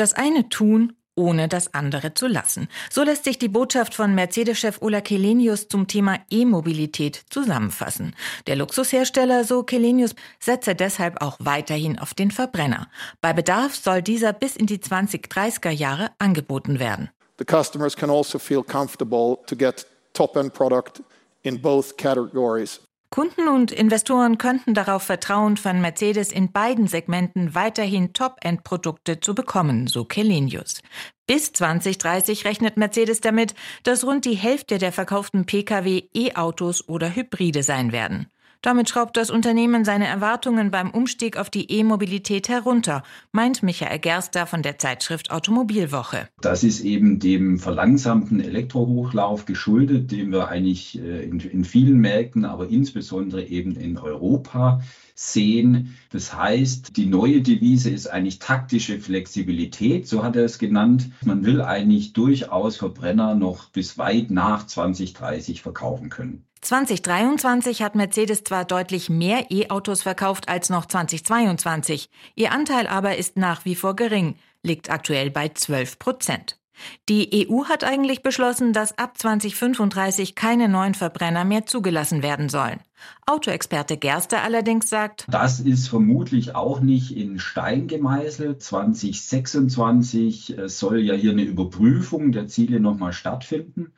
Das 0.00 0.14
eine 0.14 0.48
tun, 0.48 0.94
ohne 1.14 1.46
das 1.46 1.74
andere 1.74 2.14
zu 2.14 2.26
lassen. 2.26 2.68
So 2.88 3.02
lässt 3.02 3.24
sich 3.24 3.38
die 3.38 3.50
Botschaft 3.50 3.94
von 3.94 4.14
Mercedes-Chef 4.14 4.80
Ola 4.80 5.02
Kelenius 5.02 5.68
zum 5.68 5.88
Thema 5.88 6.16
E-Mobilität 6.30 7.20
zusammenfassen. 7.28 8.16
Der 8.46 8.56
Luxushersteller, 8.56 9.44
so 9.44 9.62
Kelenius, 9.62 10.14
setze 10.38 10.74
deshalb 10.74 11.20
auch 11.20 11.36
weiterhin 11.38 11.98
auf 11.98 12.14
den 12.14 12.30
Verbrenner. 12.30 12.88
Bei 13.20 13.34
Bedarf 13.34 13.76
soll 13.76 14.00
dieser 14.00 14.32
bis 14.32 14.56
in 14.56 14.64
die 14.64 14.78
2030er 14.78 15.68
Jahre 15.68 16.12
angeboten 16.18 16.78
werden. 16.78 17.10
The 17.38 17.44
customers 17.44 17.94
can 17.94 18.08
also 18.08 18.38
feel 18.38 18.62
comfortable 18.62 19.36
to 19.48 19.54
get 19.54 19.84
top-end 20.14 20.54
product 20.54 21.02
in 21.42 21.60
both 21.60 21.98
categories. 21.98 22.80
Kunden 23.10 23.48
und 23.48 23.72
Investoren 23.72 24.38
könnten 24.38 24.72
darauf 24.72 25.02
vertrauen, 25.02 25.56
von 25.56 25.80
Mercedes 25.80 26.30
in 26.30 26.52
beiden 26.52 26.86
Segmenten 26.86 27.56
weiterhin 27.56 28.12
Top-End-Produkte 28.12 29.18
zu 29.18 29.34
bekommen, 29.34 29.88
so 29.88 30.04
Kelenius. 30.04 30.80
Bis 31.26 31.52
2030 31.52 32.44
rechnet 32.44 32.76
Mercedes 32.76 33.20
damit, 33.20 33.54
dass 33.82 34.04
rund 34.04 34.26
die 34.26 34.36
Hälfte 34.36 34.78
der 34.78 34.92
verkauften 34.92 35.44
Pkw 35.44 36.04
E-Autos 36.14 36.88
oder 36.88 37.12
Hybride 37.12 37.64
sein 37.64 37.90
werden. 37.90 38.28
Damit 38.62 38.90
schraubt 38.90 39.16
das 39.16 39.30
Unternehmen 39.30 39.86
seine 39.86 40.06
Erwartungen 40.06 40.70
beim 40.70 40.90
Umstieg 40.90 41.38
auf 41.38 41.48
die 41.48 41.72
E-Mobilität 41.72 42.50
herunter, 42.50 43.02
meint 43.32 43.62
Michael 43.62 43.98
Gerster 43.98 44.46
von 44.46 44.62
der 44.62 44.76
Zeitschrift 44.76 45.30
Automobilwoche. 45.30 46.28
Das 46.42 46.62
ist 46.62 46.80
eben 46.80 47.20
dem 47.20 47.58
verlangsamten 47.58 48.38
Elektrohochlauf 48.38 49.46
geschuldet, 49.46 50.10
den 50.10 50.30
wir 50.30 50.48
eigentlich 50.48 50.98
äh, 50.98 51.24
in, 51.24 51.40
in 51.40 51.64
vielen 51.64 52.00
Märkten, 52.00 52.44
aber 52.44 52.68
insbesondere 52.68 53.46
eben 53.46 53.76
in 53.76 53.96
Europa 53.96 54.82
sehen. 55.14 55.96
Das 56.10 56.34
heißt, 56.34 56.98
die 56.98 57.06
neue 57.06 57.40
Devise 57.40 57.88
ist 57.88 58.08
eigentlich 58.08 58.40
taktische 58.40 59.00
Flexibilität, 59.00 60.06
so 60.06 60.22
hat 60.22 60.36
er 60.36 60.44
es 60.44 60.58
genannt. 60.58 61.10
Man 61.24 61.46
will 61.46 61.62
eigentlich 61.62 62.12
durchaus 62.12 62.76
Verbrenner 62.76 63.34
noch 63.34 63.70
bis 63.70 63.96
weit 63.96 64.30
nach 64.30 64.66
2030 64.66 65.62
verkaufen 65.62 66.10
können. 66.10 66.44
2023 66.62 67.82
hat 67.82 67.94
Mercedes 67.94 68.44
zwar 68.44 68.64
deutlich 68.64 69.08
mehr 69.08 69.50
E-Autos 69.50 70.02
verkauft 70.02 70.48
als 70.48 70.68
noch 70.68 70.86
2022, 70.86 72.10
ihr 72.34 72.52
Anteil 72.52 72.86
aber 72.86 73.16
ist 73.16 73.36
nach 73.36 73.64
wie 73.64 73.74
vor 73.74 73.96
gering, 73.96 74.36
liegt 74.62 74.90
aktuell 74.90 75.30
bei 75.30 75.48
12 75.48 75.98
Prozent. 75.98 76.60
Die 77.08 77.48
EU 77.48 77.64
hat 77.64 77.84
eigentlich 77.84 78.22
beschlossen, 78.22 78.72
dass 78.72 78.96
ab 78.96 79.18
2035 79.18 80.34
keine 80.34 80.68
neuen 80.68 80.94
Verbrenner 80.94 81.44
mehr 81.44 81.66
zugelassen 81.66 82.22
werden 82.22 82.48
sollen. 82.48 82.80
Autoexperte 83.26 83.96
Gerster 83.96 84.42
allerdings 84.42 84.88
sagt, 84.88 85.26
das 85.28 85.60
ist 85.60 85.88
vermutlich 85.88 86.54
auch 86.54 86.80
nicht 86.80 87.16
in 87.16 87.38
Stein 87.38 87.86
gemeißelt. 87.86 88.62
2026 88.62 90.58
äh, 90.58 90.68
soll 90.68 91.00
ja 91.00 91.14
hier 91.14 91.32
eine 91.32 91.42
Überprüfung 91.42 92.32
der 92.32 92.46
Ziele 92.48 92.80
nochmal 92.80 93.12
stattfinden. 93.12 93.92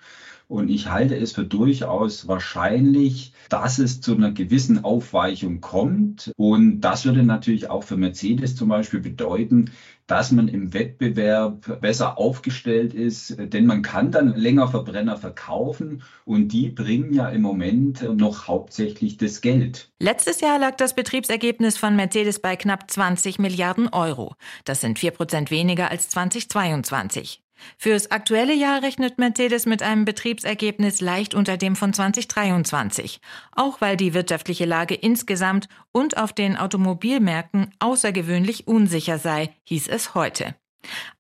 Und 0.53 0.69
ich 0.69 0.91
halte 0.91 1.17
es 1.17 1.33
für 1.33 1.45
durchaus 1.45 2.29
wahrscheinlich, 2.29 3.33
dass 3.49 3.79
es 3.79 4.03
zu 4.03 4.15
einer 4.15 4.33
gewissen 4.33 4.85
Aufweichung 4.85 5.63
kommt. 5.63 6.31
Und 6.37 6.83
das 6.83 7.07
würde 7.07 7.23
natürlich 7.23 7.71
auch 7.71 7.85
für 7.85 7.97
Mercedes 7.97 8.55
zum 8.55 8.69
Beispiel 8.69 9.01
bedeuten, 9.01 9.71
dass 10.07 10.31
man 10.31 10.49
im 10.49 10.75
Wettbewerb 10.75 11.81
besser 11.81 12.19
aufgestellt 12.19 12.93
ist, 12.93 13.35
denn 13.39 13.65
man 13.65 13.81
kann 13.81 14.11
dann 14.11 14.37
länger 14.37 14.69
Verbrenner 14.69 15.17
verkaufen 15.17 16.03
und 16.27 16.49
die 16.49 16.69
bringen 16.69 17.15
ja 17.15 17.31
im 17.31 17.41
Moment 17.41 18.03
noch 18.19 18.47
hauptsächlich 18.47 19.17
das 19.17 19.41
Geld. 19.41 19.91
Letztes 20.01 20.43
Jahr 20.43 20.59
lag 20.59 20.77
das 20.77 20.95
Betriebsergebnis 20.95 21.79
von 21.79 21.97
Mercedes 21.97 22.41
bei 22.41 22.57
knapp 22.57 22.91
20 22.91 23.39
Milliarden 23.39 23.89
Euro. 23.89 24.35
Das 24.67 24.83
sind 24.83 24.99
vier 24.99 25.13
Prozent 25.13 25.51
weniger 25.51 25.91
als 25.91 26.11
2022. 26.11 27.43
Fürs 27.79 28.11
aktuelle 28.11 28.55
Jahr 28.55 28.83
rechnet 28.83 29.19
Mercedes 29.19 29.67
mit 29.67 29.83
einem 29.83 30.05
Betriebsergebnis 30.05 31.01
leicht 31.01 31.35
unter 31.35 31.57
dem 31.57 31.77
von 31.77 31.93
2023, 31.93 33.21
auch 33.55 33.81
weil 33.81 33.97
die 33.97 34.15
wirtschaftliche 34.15 34.65
Lage 34.65 34.95
insgesamt 34.95 35.69
und 35.93 36.17
auf 36.17 36.33
den 36.33 36.57
Automobilmärkten 36.57 37.71
außergewöhnlich 37.79 38.67
unsicher 38.67 39.19
sei, 39.19 39.55
hieß 39.65 39.89
es 39.89 40.15
heute. 40.15 40.55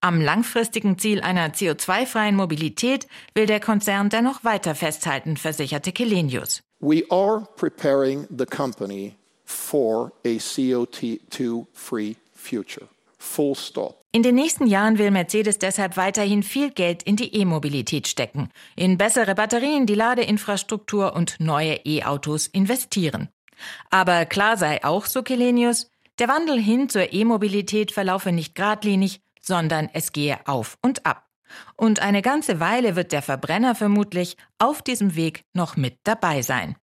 Am 0.01 0.21
langfristigen 0.21 0.99
Ziel 0.99 1.21
einer 1.21 1.51
CO2-freien 1.51 2.35
Mobilität 2.35 3.07
will 3.35 3.47
der 3.47 3.61
Konzern 3.61 4.09
dennoch 4.09 4.45
weiter 4.45 4.75
festhalten, 4.75 5.37
versicherte 5.37 5.93
Kelenius. 5.93 6.63
We 6.81 7.05
are 7.11 7.47
preparing 7.57 8.27
the 8.37 8.47
company 8.47 9.15
for 9.45 10.13
a 10.25 10.39
CO2-free 10.39 12.17
future. 12.35 12.89
Full 13.23 13.55
stop. 13.55 14.05
In 14.11 14.23
den 14.23 14.35
nächsten 14.35 14.67
Jahren 14.67 14.99
will 14.99 15.11
Mercedes 15.11 15.59
deshalb 15.59 15.97
weiterhin 15.97 16.43
viel 16.43 16.71
Geld 16.71 17.05
in 17.05 17.17
die 17.17 17.35
E-Mobilität 17.35 18.09
stecken, 18.09 18.51
in 18.77 18.99
bessere 18.99 19.35
Batterien, 19.35 19.87
die 19.87 19.95
Ladeinfrastruktur 19.95 21.15
und 21.15 21.37
neue 21.39 21.77
E-Autos 21.85 22.49
investieren. 22.49 23.29
Aber 23.91 24.27
klar 24.27 24.57
sei 24.57 24.85
auch, 24.85 25.07
so 25.07 25.23
Kelenius, 25.23 25.89
der 26.19 26.29
Wandel 26.29 26.61
hin 26.61 26.89
zur 26.89 27.13
E-Mobilität 27.13 27.93
verlaufe 27.93 28.33
nicht 28.33 28.55
geradlinig, 28.55 29.21
sondern 29.41 29.89
es 29.93 30.13
gehe 30.13 30.41
auf 30.47 30.77
und 30.83 31.07
ab. 31.07 31.27
Und 31.77 32.01
eine 32.01 32.23
ganze 32.23 32.61
Weile 32.61 32.97
wird 32.97 33.13
der 33.13 33.23
Verbrenner 33.23 33.75
vermutlich 33.75 34.37
auf 34.59 34.83
diesem 34.83 35.15
Weg 35.15 35.45
noch 35.55 35.77
mit 35.77 35.99
dabei 36.05 36.43
sein. 36.43 36.77